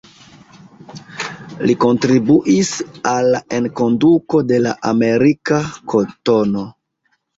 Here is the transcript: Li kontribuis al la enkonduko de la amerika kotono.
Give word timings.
Li 1.71 1.75
kontribuis 1.83 2.71
al 3.11 3.29
la 3.35 3.41
enkonduko 3.59 4.41
de 4.53 4.63
la 4.67 4.73
amerika 4.93 5.61
kotono. 5.95 6.65